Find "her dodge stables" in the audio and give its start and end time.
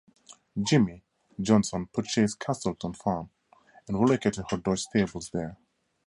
4.49-5.29